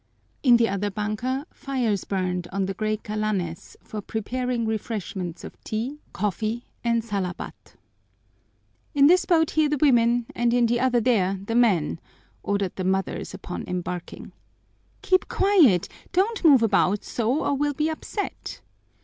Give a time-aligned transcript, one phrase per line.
[0.41, 5.99] In the other banka fires burned on the clay kalanes for preparing refreshments of tea,
[6.11, 7.75] coffee, and salabat.
[8.95, 11.99] "In this boat here the women, and in the other there the men,"
[12.41, 14.31] ordered the mothers upon embarking.
[15.03, 15.87] "Keep quiet!
[16.13, 18.59] Don't move about so or we'll be upset."